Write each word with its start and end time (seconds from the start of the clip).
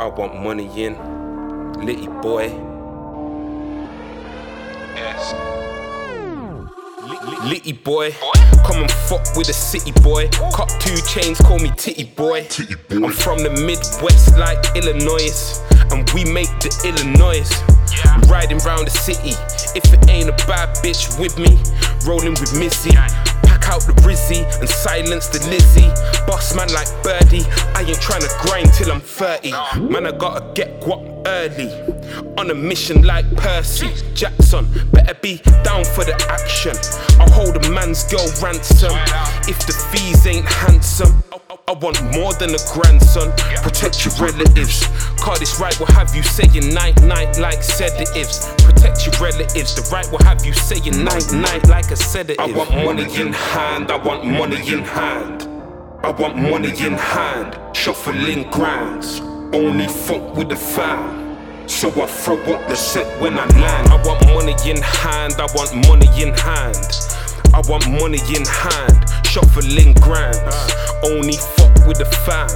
I 0.00 0.06
want 0.06 0.34
money 0.40 0.64
in, 0.82 0.94
litty 1.84 2.06
boy. 2.06 2.48
Yes. 4.96 5.34
Litty 7.44 7.74
boy, 7.74 8.12
come 8.64 8.80
and 8.80 8.90
fuck 8.90 9.36
with 9.36 9.50
a 9.50 9.52
city 9.52 9.92
boy. 10.00 10.30
Cop 10.54 10.70
two 10.80 10.96
chains, 11.06 11.38
call 11.42 11.58
me 11.58 11.70
titty 11.76 12.04
boy. 12.04 12.48
I'm 12.88 13.12
from 13.12 13.42
the 13.42 13.50
Midwest 13.50 14.38
like 14.38 14.74
Illinois, 14.74 15.60
and 15.90 16.08
we 16.12 16.24
make 16.24 16.48
the 16.60 16.72
Illinois. 16.88 17.50
Riding 18.26 18.56
round 18.60 18.86
the 18.86 18.90
city, 18.90 19.36
if 19.76 19.92
it 19.92 20.08
ain't 20.08 20.30
a 20.30 20.46
bad 20.46 20.74
bitch 20.76 21.20
with 21.20 21.36
me, 21.36 21.60
rolling 22.08 22.40
with 22.40 22.58
Missy. 22.58 22.96
Out 23.70 23.82
the 23.86 23.92
Rizzy 24.02 24.42
and 24.58 24.68
silence 24.68 25.28
the 25.28 25.38
Lizzie. 25.48 25.88
Boss 26.26 26.54
man 26.56 26.72
like 26.72 26.90
Birdie, 27.04 27.44
I 27.74 27.82
ain't 27.82 27.98
tryna 27.98 28.28
grind 28.42 28.72
till 28.74 28.90
I'm 28.90 29.00
30. 29.00 29.52
Man, 29.80 30.06
I 30.06 30.10
gotta 30.10 30.52
get 30.54 30.80
guap 30.80 31.22
early. 31.24 31.70
On 32.36 32.50
a 32.50 32.54
mission 32.54 33.02
like 33.02 33.24
Percy 33.36 33.90
Jackson, 34.14 34.66
better 34.92 35.14
be 35.14 35.40
down 35.62 35.84
for 35.84 36.04
the 36.04 36.16
action. 36.28 36.74
I'll 37.20 37.30
hold 37.30 37.64
a 37.64 37.70
man's 37.70 38.02
girl 38.04 38.26
ransom 38.42 38.92
if 39.46 39.64
the 39.66 39.72
fees 39.92 40.26
ain't 40.26 40.46
handsome. 40.46 41.22
I 41.70 41.72
want 41.74 42.02
more 42.12 42.32
than 42.32 42.50
a 42.50 42.58
grandson. 42.72 43.30
Protect 43.62 44.04
your 44.04 44.12
relatives. 44.14 44.88
Car 45.20 45.38
this 45.38 45.60
right 45.60 45.78
will 45.78 45.86
have 45.94 46.12
you 46.16 46.22
saying 46.24 46.74
night 46.74 47.00
night 47.02 47.38
like 47.38 47.62
sedatives. 47.62 48.52
Protect 48.64 49.06
your 49.06 49.14
relatives. 49.22 49.76
The 49.76 49.88
right 49.92 50.10
will 50.10 50.18
have 50.24 50.44
you 50.44 50.52
saying 50.52 51.04
night 51.04 51.32
night 51.32 51.68
like 51.68 51.92
a 51.92 51.96
sedative. 51.96 52.40
I 52.40 52.50
want 52.58 52.72
money 52.72 53.04
in 53.14 53.32
hand. 53.32 53.92
I 53.92 53.96
want 53.98 54.26
money 54.26 54.56
in 54.56 54.80
hand. 54.80 55.44
I 56.02 56.10
want 56.10 56.38
money 56.38 56.70
in 56.70 56.94
hand. 56.94 57.56
Shuffling 57.72 58.50
grands. 58.50 59.20
Only 59.54 59.86
fuck 59.86 60.34
with 60.34 60.48
the 60.48 60.56
fam. 60.56 61.68
So 61.68 61.88
I 62.02 62.06
throw 62.06 62.42
up 62.52 62.66
the 62.66 62.74
set 62.74 63.06
when 63.22 63.38
I 63.38 63.46
land. 63.46 63.90
I 63.90 64.02
want 64.04 64.26
money 64.26 64.56
in 64.68 64.82
hand. 64.82 65.34
I 65.38 65.46
want 65.54 65.72
money 65.86 66.08
in 66.20 66.34
hand. 66.34 66.84
I 67.54 67.62
want 67.68 67.88
money 67.88 68.18
in 68.34 68.44
hand. 68.44 69.06
Shuffling 69.24 69.94
grands. 70.02 70.74
Only 71.02 71.36
fuck 71.74 71.86
with 71.86 71.98
the 71.98 72.04
fam. 72.04 72.48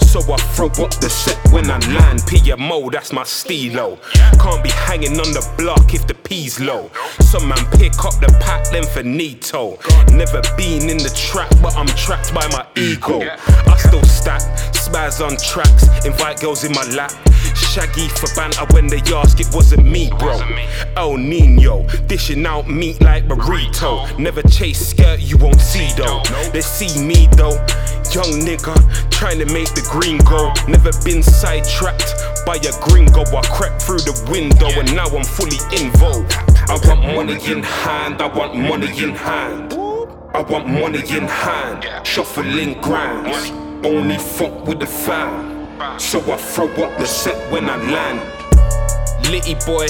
So 0.00 0.20
I 0.32 0.36
throw 0.54 0.66
up 0.66 0.94
the 1.00 1.08
set 1.08 1.38
when 1.52 1.70
I 1.70 1.78
land. 1.94 2.20
PMO, 2.20 2.90
that's 2.90 3.12
my 3.12 3.24
stilo. 3.24 3.98
Can't 4.38 4.62
be 4.62 4.70
hanging 4.70 5.18
on 5.18 5.32
the 5.32 5.46
block 5.56 5.94
if 5.94 6.06
the 6.06 6.14
P's 6.14 6.60
low. 6.60 6.90
Some 7.20 7.48
man 7.48 7.64
pick 7.72 7.92
up 8.04 8.14
the 8.20 8.34
pack, 8.40 8.68
then 8.70 8.84
finito. 8.84 9.78
Never 10.12 10.42
been 10.56 10.90
in 10.90 10.98
the 10.98 11.12
trap, 11.16 11.50
but 11.62 11.76
I'm 11.76 11.86
trapped 11.86 12.34
by 12.34 12.46
my 12.48 12.66
ego. 12.76 13.20
I 13.22 13.76
still 13.78 14.02
stack, 14.04 14.42
spaz 14.72 15.24
on 15.24 15.36
tracks, 15.38 15.88
invite 16.04 16.40
girls 16.40 16.64
in 16.64 16.72
my 16.72 16.84
lap. 16.94 17.12
Shaggy 17.54 18.08
for 18.08 18.28
banter 18.34 18.66
when 18.74 18.86
they 18.86 19.00
ask 19.14 19.40
it 19.40 19.48
wasn't 19.52 19.86
me, 19.86 20.10
bro. 20.18 20.40
El 20.96 21.16
Nino, 21.16 21.86
dishing 22.06 22.44
out 22.44 22.68
meat 22.68 23.00
like 23.00 23.26
burrito. 23.26 24.18
Never 24.18 24.42
chase 24.42 24.88
skirt, 24.88 25.20
you 25.20 25.38
won't 25.38 25.60
see 25.60 25.90
though. 25.96 26.22
They 26.52 26.60
see 26.60 27.02
me 27.02 27.28
though. 27.32 27.56
Young 28.12 28.44
nigga, 28.44 28.76
trying 29.10 29.38
to 29.38 29.46
make 29.46 29.72
the 29.72 29.80
green 29.90 30.18
go. 30.18 30.52
Never 30.68 30.92
been 31.02 31.22
sidetracked 31.22 32.12
by 32.44 32.56
a 32.56 32.72
gringo. 32.84 33.22
I 33.22 33.40
crept 33.56 33.80
through 33.80 34.00
the 34.00 34.12
window 34.30 34.68
and 34.68 34.94
now 34.94 35.06
I'm 35.06 35.24
fully 35.24 35.56
involved. 35.72 36.34
I 36.68 36.78
want 36.84 37.00
money 37.00 37.40
in 37.50 37.62
hand, 37.62 38.20
I 38.20 38.26
want 38.26 38.54
money 38.54 38.92
in 39.02 39.14
hand. 39.14 39.72
I 40.34 40.42
want 40.42 40.68
money 40.68 41.00
in 41.08 41.26
hand, 41.26 42.06
shuffling 42.06 42.78
grinds. 42.82 43.50
Only 43.82 44.18
fuck 44.18 44.66
with 44.66 44.80
the 44.80 44.86
fam. 44.86 45.98
So 45.98 46.20
I 46.30 46.36
throw 46.36 46.68
up 46.84 46.98
the 46.98 47.06
set 47.06 47.50
when 47.50 47.70
I 47.70 47.76
land. 47.76 48.20
Litty 49.30 49.54
boy, 49.64 49.86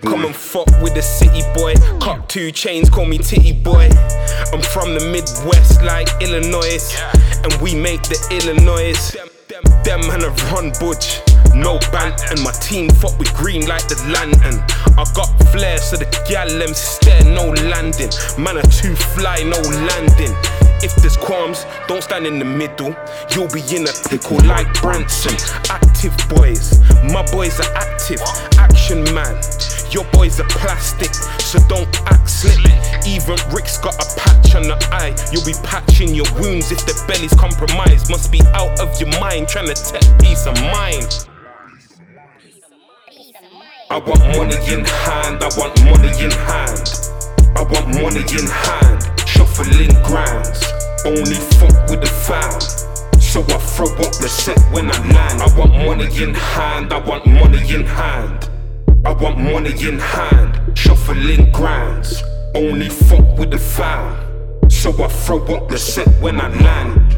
come 0.00 0.24
and 0.24 0.34
fuck 0.34 0.68
with 0.80 0.94
the 0.94 1.02
city 1.02 1.42
boy. 1.54 1.74
Cop 2.00 2.26
two 2.28 2.50
chains, 2.50 2.88
call 2.88 3.04
me 3.04 3.18
titty 3.18 3.52
boy. 3.52 3.90
I'm 4.52 4.62
from 4.86 4.94
the 4.94 5.10
Midwest 5.10 5.82
like 5.82 6.06
Illinois, 6.22 6.78
and 7.42 7.52
we 7.60 7.74
make 7.74 8.02
the 8.02 8.18
Illinois. 8.30 8.94
Them 9.82 10.00
man 10.06 10.22
a 10.22 10.30
run 10.54 10.70
butch, 10.78 11.18
no 11.54 11.78
band, 11.90 12.14
and 12.30 12.38
my 12.46 12.52
team 12.62 12.90
fuck 12.90 13.18
with 13.18 13.34
green 13.34 13.66
like 13.66 13.88
the 13.88 13.98
lantern. 14.14 14.62
I 14.94 15.02
got 15.10 15.26
flair, 15.50 15.78
so 15.78 15.96
the 15.96 16.06
gal 16.28 16.46
them 16.46 16.72
stare, 16.72 17.24
no 17.24 17.50
landing. 17.66 18.10
Man 18.38 18.58
are 18.58 18.70
too 18.70 18.94
fly, 18.94 19.42
no 19.42 19.58
landing. 19.90 20.30
If 20.86 20.94
there's 21.02 21.16
qualms, 21.16 21.66
don't 21.88 22.02
stand 22.02 22.24
in 22.24 22.38
the 22.38 22.44
middle. 22.44 22.94
You'll 23.34 23.50
be 23.50 23.66
in 23.74 23.90
a 23.90 23.94
pickle 24.06 24.38
like 24.46 24.70
Branston. 24.78 25.34
Active 25.66 26.14
boys, 26.30 26.78
my 27.10 27.26
boys 27.34 27.58
are 27.58 27.74
active. 27.74 28.22
Action 28.54 29.02
man, 29.10 29.34
your 29.90 30.04
boys 30.14 30.38
are 30.38 30.46
plastic, 30.46 31.10
so 31.42 31.58
don't 31.66 31.90
act 32.06 32.30
slick. 32.30 32.65
Even 33.06 33.38
Rick's 33.54 33.78
got 33.78 33.94
a 33.94 34.18
patch 34.18 34.56
on 34.56 34.62
the 34.62 34.76
eye. 34.90 35.14
You'll 35.30 35.46
be 35.46 35.54
patching 35.62 36.12
your 36.12 36.26
wounds 36.34 36.72
if 36.72 36.84
the 36.86 36.94
belly's 37.06 37.32
compromised. 37.34 38.10
Must 38.10 38.32
be 38.32 38.42
out 38.52 38.80
of 38.80 38.90
your 39.00 39.08
mind, 39.20 39.46
trying 39.46 39.68
to 39.70 39.74
take 39.74 40.02
peace 40.18 40.44
of 40.46 40.54
mind. 40.74 41.28
I 43.88 43.98
want 43.98 44.18
money 44.34 44.58
in 44.66 44.84
hand, 44.84 45.38
I 45.38 45.50
want 45.54 45.78
money 45.86 46.10
in 46.18 46.34
hand. 46.34 46.90
I 47.54 47.62
want 47.62 47.86
money 47.94 48.26
in 48.26 48.46
hand, 48.50 48.98
shuffling 49.22 49.94
grounds. 50.02 50.66
Only 51.06 51.38
fuck 51.54 51.88
with 51.88 52.02
the 52.02 52.10
fam. 52.26 52.60
So 53.20 53.40
I 53.42 53.58
throw 53.58 53.86
up 54.02 54.18
the 54.18 54.28
set 54.28 54.58
when 54.72 54.90
I 54.90 54.98
land. 55.14 55.42
I 55.42 55.56
want 55.56 55.72
money 55.72 56.10
in 56.20 56.34
hand, 56.34 56.92
I 56.92 56.98
want 56.98 57.24
money 57.24 57.62
in 57.72 57.86
hand. 57.86 58.50
I 59.04 59.12
want 59.12 59.38
money 59.38 59.70
in 59.86 60.00
hand, 60.00 60.76
shuffling 60.76 61.52
grands. 61.52 62.24
Only 62.54 62.88
fuck 62.88 63.38
with 63.38 63.50
the 63.50 63.58
fam. 63.58 64.70
So 64.70 64.90
I 65.02 65.08
throw 65.08 65.44
up 65.54 65.68
the 65.68 65.78
set 65.78 66.08
when 66.20 66.40
I 66.40 66.48
land. 66.48 67.15